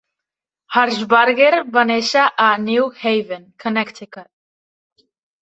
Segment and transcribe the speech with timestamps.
[0.77, 5.07] Harshbarger va néixer a New Haven (Connecticut).